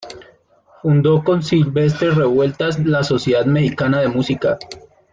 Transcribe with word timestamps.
Fundó 0.81 1.23
con 1.23 1.43
Silvestre 1.43 2.09
Revueltas 2.09 2.83
la 2.83 3.03
Sociedad 3.03 3.45
Mexicana 3.45 4.01
de 4.01 4.07
Música. 4.07 4.57